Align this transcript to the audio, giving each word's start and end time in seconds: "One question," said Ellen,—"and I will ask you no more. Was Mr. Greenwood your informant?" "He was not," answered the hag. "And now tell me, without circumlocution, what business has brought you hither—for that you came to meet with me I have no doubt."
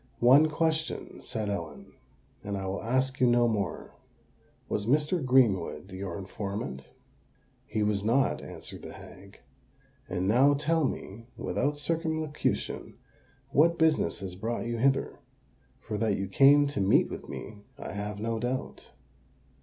"One 0.17 0.49
question," 0.49 1.21
said 1.21 1.47
Ellen,—"and 1.47 2.57
I 2.57 2.65
will 2.65 2.81
ask 2.81 3.19
you 3.19 3.27
no 3.27 3.47
more. 3.47 3.93
Was 4.67 4.87
Mr. 4.87 5.23
Greenwood 5.23 5.91
your 5.91 6.17
informant?" 6.17 6.89
"He 7.67 7.83
was 7.83 8.03
not," 8.03 8.41
answered 8.41 8.81
the 8.81 8.93
hag. 8.93 9.41
"And 10.09 10.27
now 10.27 10.55
tell 10.55 10.85
me, 10.85 11.27
without 11.37 11.77
circumlocution, 11.77 12.95
what 13.51 13.77
business 13.77 14.21
has 14.21 14.33
brought 14.33 14.65
you 14.65 14.77
hither—for 14.79 15.97
that 15.99 16.17
you 16.17 16.27
came 16.27 16.65
to 16.65 16.81
meet 16.81 17.07
with 17.07 17.29
me 17.29 17.59
I 17.77 17.91
have 17.91 18.19
no 18.19 18.39
doubt." 18.39 18.93